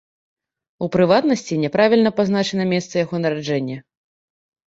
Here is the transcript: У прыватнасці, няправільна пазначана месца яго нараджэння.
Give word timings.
У 0.85 0.87
прыватнасці, 0.95 1.57
няправільна 1.65 2.11
пазначана 2.19 2.63
месца 2.73 2.93
яго 3.03 3.15
нараджэння. 3.27 3.77